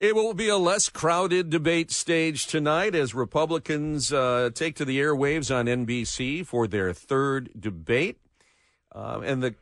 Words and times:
It 0.00 0.14
will 0.14 0.32
be 0.32 0.48
a 0.48 0.56
less 0.56 0.88
crowded 0.88 1.50
debate 1.50 1.90
stage 1.90 2.46
tonight 2.46 2.94
as 2.94 3.14
Republicans 3.14 4.10
uh, 4.10 4.48
take 4.54 4.76
to 4.76 4.86
the 4.86 4.98
airwaves 4.98 5.54
on 5.54 5.66
NBC 5.66 6.46
for 6.46 6.66
their 6.66 6.94
third 6.94 7.50
debate. 7.60 8.16
Uh, 8.90 9.20
and 9.22 9.42
the, 9.42 9.54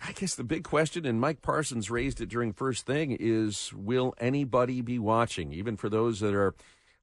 I 0.00 0.12
guess 0.12 0.36
the 0.36 0.44
big 0.44 0.62
question, 0.62 1.04
and 1.04 1.20
Mike 1.20 1.42
Parsons 1.42 1.90
raised 1.90 2.20
it 2.20 2.28
during 2.28 2.52
first 2.52 2.86
thing, 2.86 3.16
is 3.18 3.72
will 3.74 4.14
anybody 4.20 4.80
be 4.80 5.00
watching? 5.00 5.52
Even 5.52 5.76
for 5.76 5.88
those 5.88 6.20
that 6.20 6.34
are 6.34 6.54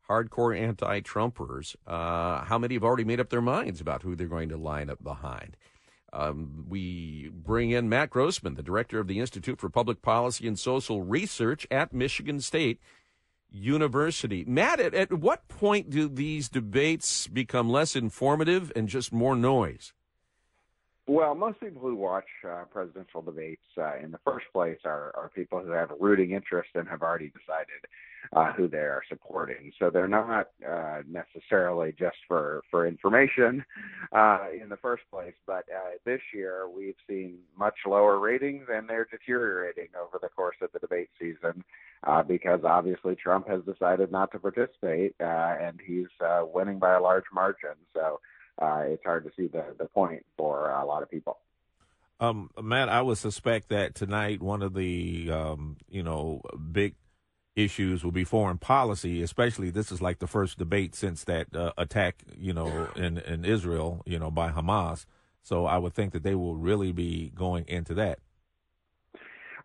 hardcore 0.09 0.57
anti-Trumpers, 0.57 1.75
uh, 1.85 2.45
how 2.45 2.57
many 2.57 2.75
have 2.75 2.85
already 2.85 3.03
made 3.03 3.19
up 3.19 3.31
their 3.31 3.41
minds 3.41 3.81
about 3.81 4.03
who 4.03 4.15
they're 4.15 4.27
going 4.27 4.47
to 4.47 4.55
line 4.55 4.89
up 4.89 5.03
behind? 5.03 5.57
Um, 6.15 6.65
we 6.69 7.29
bring 7.33 7.71
in 7.71 7.89
Matt 7.89 8.09
Grossmann, 8.09 8.55
the 8.55 8.63
director 8.63 8.99
of 8.99 9.07
the 9.07 9.19
Institute 9.19 9.59
for 9.59 9.69
Public 9.69 10.01
Policy 10.01 10.47
and 10.47 10.57
Social 10.57 11.03
Research 11.03 11.67
at 11.69 11.93
Michigan 11.93 12.39
State 12.39 12.79
University. 13.51 14.45
Matt, 14.45 14.79
at, 14.79 14.93
at 14.93 15.11
what 15.11 15.47
point 15.49 15.89
do 15.89 16.07
these 16.07 16.47
debates 16.47 17.27
become 17.27 17.69
less 17.69 17.95
informative 17.95 18.71
and 18.77 18.87
just 18.87 19.11
more 19.11 19.35
noise? 19.35 19.93
Well, 21.07 21.35
most 21.35 21.59
people 21.59 21.81
who 21.81 21.95
watch 21.95 22.25
uh, 22.47 22.63
presidential 22.71 23.21
debates 23.21 23.61
uh, 23.77 23.97
in 24.03 24.11
the 24.11 24.17
first 24.25 24.47
place 24.51 24.79
are, 24.85 25.11
are 25.15 25.29
people 25.35 25.59
who 25.59 25.71
have 25.71 25.91
a 25.91 25.95
rooting 25.99 26.31
interest 26.31 26.69
and 26.73 26.87
have 26.87 27.03
already 27.03 27.27
decided 27.27 27.85
uh, 28.33 28.53
who 28.53 28.67
they 28.67 28.77
are 28.77 29.03
supporting. 29.07 29.71
So 29.77 29.91
they're 29.91 30.07
not 30.07 30.47
uh, 30.67 31.01
necessarily 31.07 31.93
just 31.97 32.17
for 32.27 32.63
for 32.71 32.87
information 32.87 33.63
uh, 34.13 34.45
in 34.59 34.69
the 34.69 34.77
first 34.77 35.03
place. 35.11 35.35
But 35.45 35.65
uh, 35.69 35.97
this 36.05 36.21
year 36.33 36.67
we've 36.67 36.95
seen 37.07 37.37
much 37.57 37.75
lower 37.85 38.19
ratings, 38.19 38.65
and 38.71 38.89
they're 38.89 39.07
deteriorating 39.09 39.89
over 40.01 40.17
the 40.19 40.29
course 40.29 40.57
of 40.61 40.71
the 40.71 40.79
debate 40.79 41.09
season 41.19 41.63
uh, 42.03 42.23
because 42.23 42.61
obviously 42.63 43.15
Trump 43.15 43.47
has 43.47 43.61
decided 43.63 44.11
not 44.11 44.31
to 44.31 44.39
participate, 44.39 45.13
uh, 45.21 45.55
and 45.61 45.79
he's 45.85 46.07
uh, 46.19 46.41
winning 46.51 46.79
by 46.79 46.95
a 46.95 47.01
large 47.01 47.25
margin. 47.33 47.75
So 47.93 48.19
uh, 48.61 48.83
it's 48.87 49.03
hard 49.03 49.25
to 49.25 49.31
see 49.35 49.47
the, 49.47 49.75
the 49.77 49.85
point 49.85 50.25
for 50.37 50.71
a 50.71 50.85
lot 50.85 51.03
of 51.03 51.09
people. 51.09 51.37
Um, 52.19 52.49
Matt, 52.61 52.89
I 52.89 53.01
would 53.01 53.17
suspect 53.17 53.69
that 53.69 53.95
tonight 53.95 54.41
one 54.41 54.61
of 54.61 54.73
the 54.73 55.29
um, 55.31 55.77
you 55.89 56.03
know 56.03 56.41
big 56.71 56.95
issues 57.55 58.03
will 58.03 58.11
be 58.11 58.23
foreign 58.23 58.57
policy. 58.57 59.21
Especially 59.21 59.69
this 59.69 59.91
is 59.91 60.01
like 60.01 60.19
the 60.19 60.27
first 60.27 60.57
debate 60.57 60.95
since 60.95 61.23
that 61.25 61.53
uh, 61.53 61.73
attack 61.77 62.23
you 62.37 62.53
know 62.53 62.87
in 62.95 63.17
in 63.17 63.43
Israel 63.43 64.01
you 64.05 64.17
know 64.17 64.31
by 64.31 64.51
Hamas. 64.51 65.05
So 65.43 65.65
I 65.65 65.77
would 65.77 65.93
think 65.93 66.13
that 66.13 66.23
they 66.23 66.35
will 66.35 66.55
really 66.55 66.91
be 66.91 67.31
going 67.35 67.65
into 67.67 67.93
that. 67.95 68.19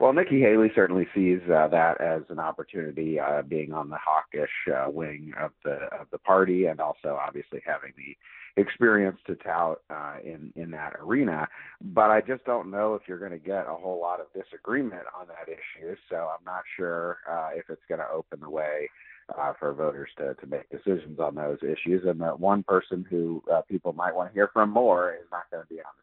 Well, 0.00 0.14
Nikki 0.14 0.40
Haley 0.40 0.72
certainly 0.74 1.06
sees 1.14 1.40
uh, 1.54 1.68
that 1.68 2.00
as 2.00 2.22
an 2.30 2.38
opportunity, 2.38 3.20
uh, 3.20 3.42
being 3.42 3.74
on 3.74 3.90
the 3.90 3.98
hawkish 4.02 4.48
uh, 4.74 4.90
wing 4.90 5.34
of 5.38 5.50
the 5.62 5.74
of 5.92 6.06
the 6.10 6.16
party, 6.16 6.64
and 6.64 6.80
also 6.80 7.18
obviously 7.20 7.60
having 7.66 7.92
the 7.98 8.16
experience 8.58 9.18
to 9.26 9.34
tout 9.34 9.82
uh, 9.90 10.14
in 10.24 10.54
in 10.56 10.70
that 10.70 10.94
arena. 10.98 11.46
But 11.82 12.10
I 12.10 12.22
just 12.22 12.46
don't 12.46 12.70
know 12.70 12.94
if 12.94 13.02
you're 13.06 13.18
going 13.18 13.32
to 13.32 13.38
get 13.38 13.66
a 13.68 13.74
whole 13.74 14.00
lot 14.00 14.20
of 14.20 14.28
disagreement 14.32 15.02
on 15.14 15.26
that 15.28 15.52
issue. 15.52 15.94
So 16.08 16.16
I'm 16.16 16.44
not 16.46 16.62
sure 16.78 17.18
uh, 17.30 17.50
if 17.54 17.68
it's 17.68 17.84
going 17.86 18.00
to 18.00 18.08
open 18.08 18.40
the 18.40 18.48
way 18.48 18.88
uh, 19.38 19.52
for 19.60 19.74
voters 19.74 20.08
to 20.16 20.32
to 20.32 20.46
make 20.46 20.66
decisions 20.70 21.20
on 21.20 21.34
those 21.34 21.58
issues. 21.62 22.06
And 22.06 22.18
that 22.22 22.40
one 22.40 22.62
person 22.62 23.04
who 23.10 23.42
uh, 23.52 23.60
people 23.68 23.92
might 23.92 24.14
want 24.14 24.30
to 24.30 24.34
hear 24.34 24.48
from 24.50 24.70
more 24.70 25.12
is 25.12 25.26
not 25.30 25.50
going 25.50 25.62
to 25.62 25.68
be 25.68 25.80
on. 25.80 25.99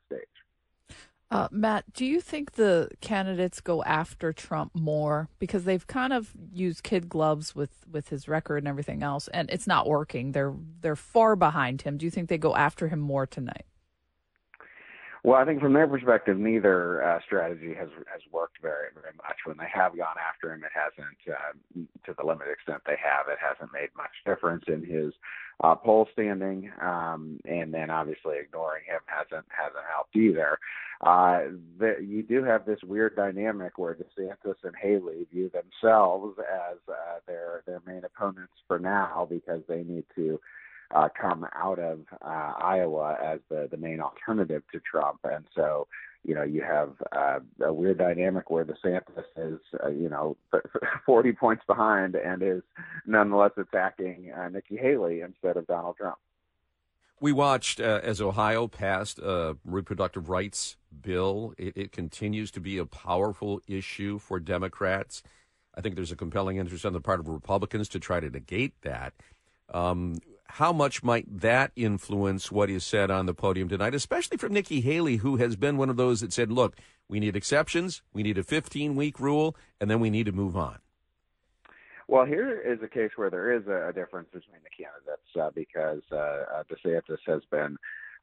Uh, 1.30 1.50
Matt, 1.52 1.92
do 1.92 2.06
you 2.06 2.22
think 2.22 2.54
the 2.54 2.90
candidates 3.02 3.60
go 3.60 3.84
after 3.84 4.32
Trump 4.32 4.72
more 4.74 5.28
because 5.40 5.66
they've 5.66 5.86
kind 5.86 6.14
of 6.14 6.32
used 6.54 6.84
kid 6.84 7.10
gloves 7.10 7.54
with, 7.54 7.86
with 7.92 8.08
his 8.08 8.30
record 8.30 8.60
and 8.60 8.68
everything 8.68 9.04
else, 9.04 9.28
and 9.30 9.50
it's 9.50 9.68
not 9.68 9.88
working? 9.88 10.32
They're 10.32 10.54
they're 10.82 10.96
far 10.96 11.36
behind 11.36 11.82
him. 11.82 11.98
Do 11.98 12.06
you 12.06 12.12
think 12.12 12.30
they 12.30 12.38
go 12.38 12.56
after 12.56 12.88
him 12.88 13.00
more 13.00 13.28
tonight? 13.28 13.66
Well, 15.28 15.36
I 15.36 15.44
think 15.44 15.60
from 15.60 15.74
their 15.74 15.90
perspective, 15.90 16.38
neither 16.38 17.04
uh, 17.04 17.20
strategy 17.26 17.74
has 17.74 17.90
has 18.10 18.22
worked 18.32 18.62
very 18.62 18.88
very 18.94 19.14
much. 19.18 19.36
When 19.44 19.58
they 19.58 19.68
have 19.74 19.92
gone 19.98 20.16
after 20.18 20.54
him, 20.54 20.64
it 20.64 20.72
hasn't, 20.74 21.20
uh, 21.28 21.82
to 22.06 22.16
the 22.18 22.26
limited 22.26 22.54
extent 22.54 22.84
they 22.86 22.96
have, 22.96 23.28
it 23.28 23.38
hasn't 23.38 23.74
made 23.74 23.90
much 23.98 24.24
difference 24.26 24.64
in 24.70 24.86
his 24.86 25.12
uh, 25.62 25.76
poll 25.76 26.08
standing. 26.14 26.72
Um, 26.82 27.42
and 27.44 27.74
then 27.74 27.90
obviously 27.90 28.38
ignoring 28.40 28.86
him 28.86 29.02
hasn't 29.08 29.46
hasn't 29.50 29.84
helped 29.94 30.16
either. 30.16 30.60
Uh, 31.02 31.58
the, 31.78 31.98
you 32.02 32.24
do 32.24 32.46
have 32.46 32.66
this 32.66 32.80
weird 32.86 33.18
dynamic 33.18 33.78
where 33.78 33.96
DeSantis 33.96 34.64
and 34.64 34.76
Haley 34.82 35.28
view 35.30 35.52
themselves 35.52 36.38
as 36.40 36.78
uh, 36.88 37.20
their 37.28 37.64
their 37.68 37.82
main 37.86 38.06
opponents 38.06 38.54
for 38.66 38.80
now 38.80 39.28
because 39.30 39.62
they 39.68 39.84
need 39.84 40.06
to 40.16 40.40
uh, 40.94 41.10
come 41.20 41.46
out 41.56 41.80
of 41.80 42.00
uh, 42.22 42.54
Iowa 42.62 43.18
as 43.24 43.40
the 43.50 43.68
the 43.70 43.78
main 43.78 44.00
alternative 44.00 44.64
to 44.72 44.80
Trump, 44.80 45.20
and 45.24 45.46
so 45.56 45.88
you 46.24 46.36
know 46.36 46.44
you 46.44 46.62
have 46.62 46.94
uh, 47.12 47.40
a 47.66 47.74
weird 47.74 47.98
dynamic 47.98 48.50
where 48.50 48.64
the 48.64 48.74
DeSantis 48.74 49.26
is 49.38 49.60
uh, 49.84 49.90
you 49.90 50.10
know 50.10 50.38
40 51.06 51.32
points 51.34 51.64
behind 51.68 52.16
and 52.16 52.42
is 52.42 52.62
nonetheless 53.06 53.52
attacking 53.58 54.32
uh, 54.32 54.50
Nikki 54.50 54.78
Haley 54.78 55.22
instead 55.22 55.58
of 55.58 55.68
Donald 55.68 55.98
Trump. 55.98 56.18
We 57.20 57.32
watched 57.32 57.80
uh, 57.80 58.00
as 58.04 58.22
Ohio 58.22 58.68
passed 58.68 59.18
a 59.18 59.58
reproductive 59.66 60.30
rights 60.30 60.78
bill. 61.02 61.54
It, 61.58 61.76
it, 61.76 61.92
continues 61.92 62.52
to 62.52 62.60
be 62.60 62.78
a 62.78 62.86
powerful 62.86 63.60
issue 63.68 64.20
for 64.20 64.40
Democrats. 64.40 65.24
I 65.74 65.82
think 65.82 65.96
there's 65.96 66.12
a 66.12 66.16
compelling 66.16 66.58
interest 66.58 66.86
on 66.86 66.94
the 66.94 67.02
part 67.02 67.20
of 67.20 67.28
Republicans 67.28 67.90
to 67.90 68.00
try 68.00 68.20
to 68.20 68.30
negate 68.30 68.80
that. 68.84 69.14
Um, 69.74 70.20
how 70.50 70.74
much 70.74 71.04
might 71.04 71.42
that 71.42 71.72
influence 71.76 72.52
what 72.52 72.70
is 72.70 72.84
said 72.84 73.12
on 73.12 73.26
the 73.26 73.34
podium 73.34 73.70
tonight, 73.70 73.94
especially 73.94 74.38
from 74.38 74.54
Nikki 74.54 74.82
Haley, 74.82 75.18
who 75.18 75.38
has 75.38 75.56
been 75.56 75.78
one 75.78 75.90
of 75.90 75.98
those 75.98 76.22
that 76.22 76.34
said, 76.34 76.52
look, 76.52 76.76
we 77.08 77.20
need 77.20 77.36
exceptions, 77.36 78.02
we 78.14 78.24
need 78.24 78.38
a 78.38 78.44
15 78.44 78.96
week 78.96 79.20
rule, 79.20 79.56
and 79.80 79.90
then 79.90 80.00
we 80.00 80.10
need 80.10 80.26
to 80.26 80.32
move 80.32 80.58
on? 80.58 80.80
Well, 82.08 82.26
here 82.26 82.62
is 82.62 82.82
a 82.82 82.88
case 82.88 83.12
where 83.18 83.30
there 83.30 83.52
is 83.52 83.68
a, 83.68 83.92
difference 83.94 84.30
between 84.32 84.62
the 84.64 84.84
candidates 84.84 85.28
uh, 85.40 85.52
because 85.54 86.02
uh, 86.12 86.16
uh, 86.16 86.64
DeSantis 86.72 87.18
has 87.26 87.42
been 87.52 87.78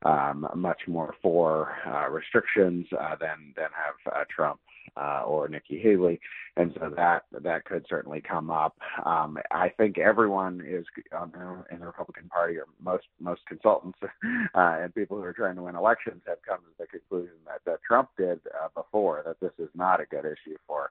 um, 0.04 0.47
much 0.54 0.82
more 0.87 1.15
for 1.22 1.76
uh, 1.87 2.09
restrictions 2.10 2.87
uh, 2.92 3.16
than 3.20 3.54
than 3.56 3.69
have 3.72 4.15
uh, 4.15 4.25
Trump 4.34 4.60
uh, 4.97 5.22
or 5.26 5.48
Nikki 5.48 5.78
Haley, 5.78 6.20
and 6.56 6.72
so 6.78 6.92
that 6.97 7.25
that 7.42 7.65
could 7.65 7.87
certainly 7.88 8.20
come 8.20 8.50
up. 8.50 8.76
Um, 9.04 9.38
I 9.50 9.70
think 9.70 9.98
everyone 9.98 10.62
is 10.66 10.84
um, 11.19 11.32
in 11.70 11.81
the 11.81 11.87
Republican 11.87 12.28
Party, 12.28 12.56
or 12.56 12.66
most 12.82 13.04
most 13.19 13.43
consultants 13.48 13.98
uh, 14.03 14.09
and 14.54 14.94
people 14.94 15.16
who 15.16 15.25
are 15.25 15.32
trying 15.32 15.56
to 15.56 15.62
win 15.62 15.75
elections, 15.75 16.22
have 16.26 16.38
come 16.47 16.59
to 16.59 16.70
the 16.78 16.87
conclusion 16.87 17.37
that 17.47 17.60
that 17.64 17.81
Trump 17.87 18.10
did 18.19 18.41
uh, 18.62 18.69
before 18.75 19.22
that 19.26 19.41
this 19.41 19.53
is 19.59 19.70
not 19.75 20.00
a 20.00 20.06
good 20.06 20.25
issue 20.26 20.56
for 20.66 20.91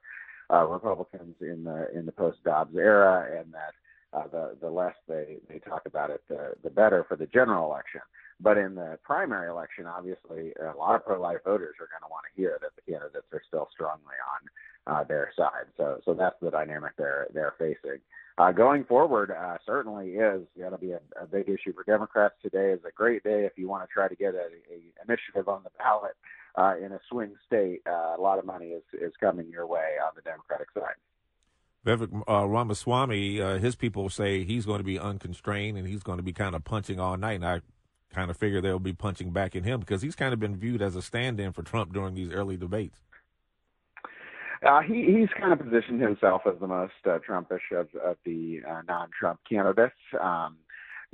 uh, 0.52 0.64
Republicans 0.66 1.36
in 1.40 1.64
the 1.64 1.88
in 1.96 2.04
the 2.04 2.12
post 2.12 2.42
Dobbs 2.44 2.76
era, 2.76 3.38
and 3.38 3.52
that 3.52 3.74
the 4.32 4.56
the 4.60 4.70
less 4.70 4.94
they 5.06 5.36
they 5.48 5.60
talk 5.60 5.82
about 5.86 6.10
it, 6.10 6.20
the 6.28 6.54
the 6.64 6.70
better 6.70 7.04
for 7.08 7.16
the 7.16 7.26
general 7.26 7.70
election. 7.70 8.00
But 8.40 8.58
in 8.58 8.74
the 8.74 8.98
primary 9.02 9.48
election, 9.48 9.86
obviously, 9.86 10.52
a 10.60 10.76
lot 10.76 10.96
of 10.96 11.04
pro-life 11.04 11.44
voters 11.44 11.76
are 11.80 11.86
going 11.86 12.02
to 12.02 12.10
want 12.10 12.24
to 12.28 12.40
hear 12.40 12.58
that 12.60 12.70
the 12.74 12.92
candidates 12.92 13.26
are 13.32 13.42
still 13.46 13.68
strongly 13.72 14.16
on 14.34 14.94
uh, 14.94 15.04
their 15.04 15.32
side. 15.36 15.66
So, 15.76 16.00
so 16.04 16.14
that's 16.14 16.36
the 16.42 16.50
dynamic 16.50 16.92
they're 16.96 17.28
they're 17.32 17.54
facing. 17.58 18.00
Uh, 18.36 18.50
going 18.50 18.84
forward, 18.84 19.30
uh, 19.30 19.58
certainly 19.64 20.10
is 20.10 20.42
going 20.58 20.72
to 20.72 20.78
be 20.78 20.90
a, 20.90 21.00
a 21.20 21.26
big 21.26 21.48
issue 21.48 21.72
for 21.72 21.84
Democrats. 21.84 22.34
Today 22.42 22.72
is 22.72 22.80
a 22.86 22.90
great 22.90 23.22
day 23.22 23.44
if 23.44 23.52
you 23.56 23.68
want 23.68 23.88
to 23.88 23.92
try 23.92 24.08
to 24.08 24.16
get 24.16 24.34
a, 24.34 24.48
initiative 25.08 25.48
on 25.48 25.62
the 25.62 25.70
ballot 25.78 26.16
uh, 26.56 26.74
in 26.84 26.92
a 26.92 27.00
swing 27.08 27.34
state. 27.46 27.82
Uh, 27.86 28.14
a 28.18 28.20
lot 28.20 28.38
of 28.38 28.44
money 28.44 28.70
is 28.70 28.82
is 28.92 29.12
coming 29.20 29.48
your 29.48 29.66
way 29.66 29.94
on 30.04 30.12
the 30.16 30.22
Democratic 30.22 30.68
side. 30.74 30.96
Vivek 31.86 32.22
uh, 32.28 32.46
Ramaswamy, 32.46 33.40
uh, 33.40 33.58
his 33.58 33.76
people 33.76 34.08
say 34.08 34.42
he's 34.42 34.64
going 34.64 34.78
to 34.78 34.84
be 34.84 34.98
unconstrained 34.98 35.76
and 35.76 35.86
he's 35.86 36.02
going 36.02 36.16
to 36.16 36.22
be 36.22 36.32
kind 36.32 36.54
of 36.54 36.64
punching 36.64 36.98
all 36.98 37.16
night. 37.16 37.34
And 37.34 37.46
I 37.46 37.60
kind 38.14 38.30
of 38.30 38.36
figure 38.36 38.60
they'll 38.60 38.78
be 38.78 38.92
punching 38.92 39.30
back 39.30 39.54
in 39.54 39.64
him 39.64 39.80
because 39.80 40.02
he's 40.02 40.14
kind 40.14 40.32
of 40.32 40.40
been 40.40 40.56
viewed 40.56 40.80
as 40.80 40.96
a 40.96 41.02
stand-in 41.02 41.52
for 41.52 41.62
Trump 41.62 41.92
during 41.92 42.14
these 42.14 42.30
early 42.30 42.56
debates. 42.56 43.00
Uh, 44.66 44.80
he 44.80 45.04
he's 45.04 45.28
kind 45.38 45.52
of 45.52 45.58
positioned 45.58 46.00
himself 46.00 46.42
as 46.46 46.54
the 46.60 46.66
most 46.66 46.92
uh, 47.04 47.18
Trumpish 47.28 47.70
of, 47.72 47.88
of 48.02 48.16
the 48.24 48.60
uh, 48.68 48.80
non-Trump 48.88 49.40
candidates. 49.48 49.94
Um, 50.18 50.56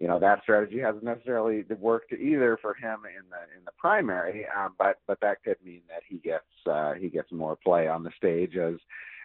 you 0.01 0.09
know 0.09 0.19
that 0.19 0.43
strategy 0.43 0.79
hasn't 0.79 1.05
necessarily 1.05 1.65
worked 1.79 2.13
either 2.13 2.59
for 2.63 2.75
him 2.75 3.01
in 3.05 3.29
the 3.29 3.59
in 3.59 3.65
the 3.65 3.73
primary, 3.77 4.47
um, 4.57 4.75
but 4.79 4.99
but 5.07 5.21
that 5.21 5.43
could 5.45 5.57
mean 5.65 5.83
that 5.89 6.03
he 6.09 6.19
gets 6.19 6.45
uh, 6.67 6.93
he 6.95 7.09
gets 7.09 7.31
more 7.33 7.57
play 7.57 7.89
on 7.89 8.03
the 8.03 8.11
stage 8.17 8.57
as 8.57 8.77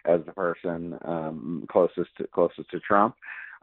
as 0.04 0.20
the 0.26 0.32
person 0.32 0.98
um, 1.04 1.64
closest 1.70 2.10
to, 2.18 2.26
closest 2.26 2.70
to 2.70 2.80
Trump. 2.80 3.14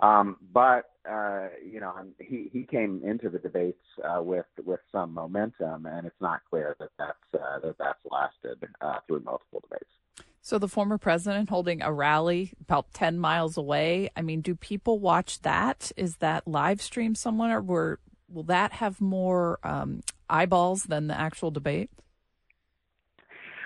Um, 0.03 0.37
but 0.51 0.89
uh, 1.09 1.47
you 1.65 1.79
know, 1.79 1.93
he 2.19 2.49
he 2.51 2.63
came 2.63 3.01
into 3.05 3.29
the 3.29 3.39
debates 3.39 3.83
uh, 4.03 4.21
with 4.21 4.45
with 4.65 4.81
some 4.91 5.13
momentum, 5.13 5.85
and 5.85 6.05
it's 6.05 6.21
not 6.21 6.41
clear 6.49 6.75
that 6.79 6.89
that's 6.97 7.33
uh, 7.33 7.59
that 7.59 7.75
that's 7.79 7.99
lasted 8.11 8.67
uh, 8.81 8.99
through 9.07 9.21
multiple 9.21 9.61
debates. 9.61 9.89
So 10.41 10.59
the 10.59 10.67
former 10.67 10.97
president 10.97 11.49
holding 11.49 11.81
a 11.81 11.91
rally 11.91 12.51
about 12.59 12.93
ten 12.93 13.17
miles 13.17 13.55
away. 13.55 14.09
I 14.17 14.21
mean, 14.21 14.41
do 14.41 14.55
people 14.55 14.99
watch 14.99 15.41
that? 15.43 15.93
Is 15.95 16.17
that 16.17 16.45
live 16.45 16.81
stream 16.81 17.15
somewhere? 17.15 17.63
Or 17.65 17.99
will 18.27 18.43
that 18.43 18.73
have 18.73 18.99
more 18.99 19.59
um, 19.63 20.01
eyeballs 20.29 20.83
than 20.83 21.07
the 21.07 21.17
actual 21.17 21.51
debate? 21.51 21.89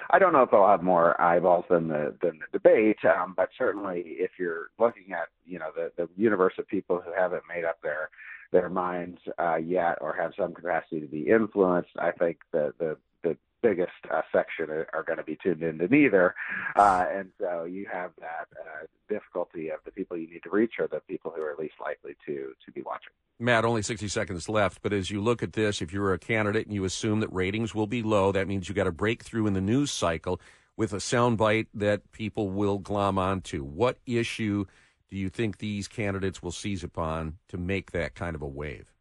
I 0.09 0.19
don't 0.19 0.33
know 0.33 0.43
if 0.43 0.51
they'll 0.51 0.67
have 0.67 0.83
more 0.83 1.19
eyeballs 1.21 1.65
than 1.69 1.87
the 1.87 2.15
than 2.21 2.39
the 2.39 2.59
debate, 2.59 2.97
um, 3.05 3.33
but 3.35 3.49
certainly 3.57 4.01
if 4.19 4.31
you're 4.39 4.67
looking 4.79 5.13
at 5.13 5.27
you 5.45 5.59
know 5.59 5.69
the 5.75 5.91
the 5.97 6.09
universe 6.15 6.53
of 6.57 6.67
people 6.67 7.01
who 7.03 7.11
haven't 7.13 7.43
made 7.47 7.65
up 7.65 7.81
their 7.81 8.09
their 8.51 8.69
minds 8.69 9.19
uh, 9.39 9.57
yet 9.57 9.97
or 9.99 10.15
have 10.15 10.31
some 10.37 10.53
capacity 10.53 11.01
to 11.01 11.07
be 11.07 11.27
influenced, 11.29 11.91
I 11.99 12.11
think 12.11 12.37
the 12.51 12.73
the 12.79 12.97
the 13.16 13.16
biggest 13.61 13.91
uh, 14.13 14.21
section 14.31 14.69
are, 14.69 15.03
going 15.05 15.17
to 15.17 15.23
be 15.23 15.37
tuned 15.41 15.63
into 15.63 15.87
neither, 15.87 16.35
uh, 16.75 17.05
and 17.11 17.29
so 17.39 17.63
you 17.63 17.87
have 17.91 18.11
that 18.19 18.47
uh, 18.59 18.85
difficulty 19.09 19.69
of 19.69 19.79
the 19.85 19.91
people 19.91 20.17
you 20.17 20.29
need 20.29 20.43
to 20.43 20.49
reach 20.49 20.73
are 20.79 20.87
the 20.87 21.01
people 21.07 21.31
who 21.35 21.41
are 21.41 21.55
least 21.57 21.75
likely 21.81 22.15
to 22.25 22.53
to 22.65 22.71
be 22.71 22.81
watching. 22.81 23.11
Matt, 23.39 23.65
only 23.65 23.83
60 23.83 24.07
seconds 24.07 24.49
left, 24.49 24.81
but 24.81 24.93
as 24.93 25.11
you 25.11 25.21
look 25.21 25.43
at 25.43 25.53
this, 25.53 25.81
if 25.81 25.93
you're 25.93 26.13
a 26.13 26.19
candidate 26.19 26.65
and 26.65 26.73
you 26.73 26.85
assume 26.85 27.19
that 27.19 27.31
ratings 27.31 27.75
will 27.75 27.85
be 27.85 28.01
low, 28.01 28.31
that 28.31 28.47
means 28.47 28.67
you 28.67 28.73
got 28.73 28.85
to 28.85 28.91
break 28.91 29.23
through 29.23 29.45
in 29.45 29.53
the 29.53 29.61
news 29.61 29.91
cycle 29.91 30.41
with 30.75 30.93
a 30.93 30.97
soundbite 30.97 31.67
that 31.73 32.11
people 32.11 32.49
will 32.49 32.79
glom 32.79 33.17
onto. 33.17 33.63
What 33.63 33.99
issue 34.05 34.65
do 35.09 35.17
you 35.17 35.29
think 35.29 35.57
these 35.57 35.87
candidates 35.87 36.41
will 36.41 36.51
seize 36.51 36.83
upon 36.83 37.37
to 37.49 37.57
make 37.57 37.91
that 37.91 38.15
kind 38.15 38.35
of 38.35 38.41
a 38.41 38.47
wave? 38.47 38.93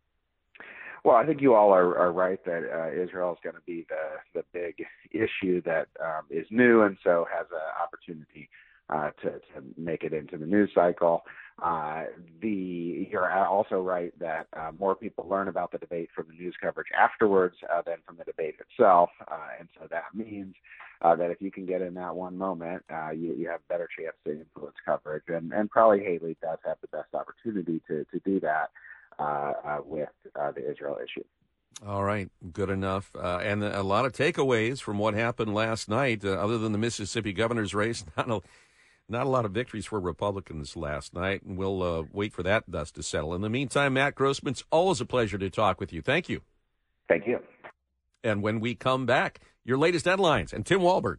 Well, 1.06 1.14
I 1.14 1.24
think 1.24 1.40
you 1.40 1.54
all 1.54 1.72
are, 1.72 1.96
are 1.96 2.10
right 2.10 2.44
that 2.46 2.64
uh, 2.64 2.90
Israel 2.90 3.30
is 3.30 3.38
going 3.44 3.54
to 3.54 3.62
be 3.64 3.86
the 3.88 4.40
the 4.40 4.44
big 4.52 4.84
issue 5.12 5.62
that 5.62 5.86
um, 6.04 6.22
is 6.30 6.48
new 6.50 6.82
and 6.82 6.96
so 7.04 7.24
has 7.32 7.46
an 7.52 7.60
opportunity 7.80 8.48
uh, 8.90 9.10
to, 9.22 9.30
to 9.30 9.62
make 9.78 10.02
it 10.02 10.12
into 10.12 10.36
the 10.36 10.44
news 10.44 10.68
cycle. 10.74 11.22
Uh, 11.62 12.06
the 12.42 13.06
you're 13.08 13.32
also 13.46 13.80
right 13.80 14.18
that 14.18 14.48
uh, 14.56 14.72
more 14.80 14.96
people 14.96 15.28
learn 15.30 15.46
about 15.46 15.70
the 15.70 15.78
debate 15.78 16.08
from 16.12 16.26
the 16.26 16.34
news 16.34 16.56
coverage 16.60 16.88
afterwards 16.98 17.54
uh, 17.72 17.82
than 17.86 17.98
from 18.04 18.16
the 18.16 18.24
debate 18.24 18.56
itself, 18.58 19.10
uh, 19.30 19.50
and 19.60 19.68
so 19.78 19.86
that 19.88 20.06
means 20.12 20.56
uh, 21.02 21.14
that 21.14 21.30
if 21.30 21.40
you 21.40 21.52
can 21.52 21.66
get 21.66 21.82
in 21.82 21.94
that 21.94 22.16
one 22.16 22.36
moment, 22.36 22.82
uh, 22.92 23.10
you, 23.10 23.32
you 23.34 23.48
have 23.48 23.60
a 23.60 23.72
better 23.72 23.88
chance 23.96 24.16
to 24.24 24.32
influence 24.32 24.74
coverage, 24.84 25.22
and 25.28 25.52
and 25.52 25.70
probably 25.70 26.00
Haley 26.00 26.36
does 26.42 26.58
have 26.66 26.78
the 26.80 26.88
best 26.88 27.14
opportunity 27.14 27.80
to 27.86 28.04
to 28.06 28.18
do 28.24 28.40
that 28.40 28.70
with 29.84 30.08
uh, 30.38 30.52
the 30.52 30.70
Israel 30.70 30.98
issue. 31.02 31.24
All 31.86 32.04
right, 32.04 32.30
good 32.52 32.70
enough. 32.70 33.10
Uh, 33.14 33.38
and 33.42 33.62
a 33.62 33.82
lot 33.82 34.06
of 34.06 34.12
takeaways 34.12 34.80
from 34.80 34.98
what 34.98 35.12
happened 35.12 35.54
last 35.54 35.88
night, 35.90 36.24
uh, 36.24 36.30
other 36.30 36.56
than 36.56 36.72
the 36.72 36.78
Mississippi 36.78 37.32
governor's 37.32 37.74
race. 37.74 38.04
Not 38.16 38.30
a, 38.30 38.40
not 39.08 39.26
a 39.26 39.28
lot 39.28 39.44
of 39.44 39.52
victories 39.52 39.86
for 39.86 40.00
Republicans 40.00 40.76
last 40.76 41.14
night, 41.14 41.42
and 41.44 41.56
we'll 41.56 41.80
uh, 41.80 42.02
wait 42.12 42.32
for 42.32 42.42
that 42.42 42.68
dust 42.68 42.96
to 42.96 43.04
settle. 43.04 43.34
In 43.34 43.40
the 43.40 43.48
meantime, 43.48 43.92
Matt 43.92 44.16
Grossmann, 44.16 44.50
it's 44.50 44.64
always 44.72 45.00
a 45.00 45.06
pleasure 45.06 45.38
to 45.38 45.48
talk 45.48 45.78
with 45.78 45.92
you. 45.92 46.02
Thank 46.02 46.28
you. 46.28 46.40
Thank 47.08 47.24
you. 47.24 47.38
And 48.24 48.42
when 48.42 48.58
we 48.58 48.74
come 48.74 49.06
back, 49.06 49.38
your 49.64 49.78
latest 49.78 50.06
headlines 50.06 50.52
and 50.52 50.66
Tim 50.66 50.80
Walberg. 50.80 51.18